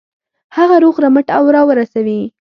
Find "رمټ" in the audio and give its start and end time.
1.03-1.27